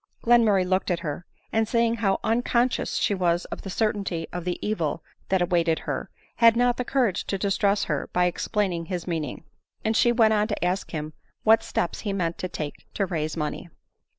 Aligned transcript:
Glenmurray 0.23 0.65
looked 0.67 0.89
at 0.89 1.01
her, 1.01 1.27
and 1.53 1.67
seeing 1.67 1.97
.how 1.97 2.19
unconscious 2.23 2.95
she 2.95 3.13
was 3.13 3.45
of 3.53 3.61
the 3.61 3.69
certainty 3.69 4.25
of 4.33 4.45
the 4.45 4.57
evil 4.67 5.03
that 5.29 5.43
awaited 5.43 5.77
her, 5.77 6.09
had 6.37 6.55
not 6.57 6.77
the 6.77 6.83
courage 6.83 7.23
to 7.27 7.37
distress 7.37 7.83
her 7.83 8.09
by 8.11 8.25
explaining 8.25 8.85
his 8.85 9.05
meaning; 9.05 9.43
and 9.85 9.95
she 9.95 10.11
went 10.11 10.33
on 10.33 10.47
to 10.47 10.65
ask 10.65 10.89
him 10.89 11.13
what 11.43 11.61
steps 11.61 11.99
he 11.99 12.13
meant 12.13 12.39
to 12.39 12.49
take 12.49 12.87
to 12.95 13.05
raise 13.05 13.37
money. 13.37 13.69